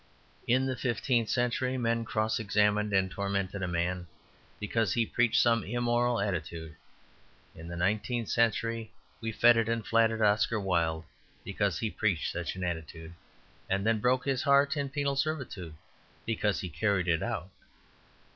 [0.47, 4.07] In the fifteenth century men cross examined and tormented a man
[4.59, 6.75] because he preached some immoral attitude;
[7.53, 8.91] in the nineteenth century
[9.21, 11.03] we feted and flattered Oscar Wilde
[11.43, 13.13] because he preached such an attitude,
[13.69, 15.75] and then broke his heart in penal servitude
[16.25, 17.51] because he carried it out.